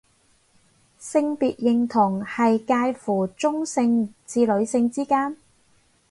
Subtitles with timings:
[0.97, 5.37] 性別認同係界乎中性至女性之間